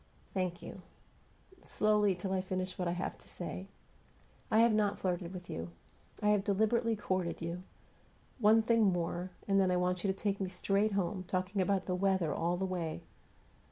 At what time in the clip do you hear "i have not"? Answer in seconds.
4.49-4.97